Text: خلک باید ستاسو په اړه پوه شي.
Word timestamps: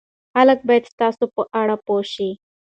خلک 0.33 0.59
باید 0.67 0.89
ستاسو 0.93 1.25
په 1.35 1.41
اړه 1.61 1.75
پوه 1.85 2.03
شي. 2.13 2.29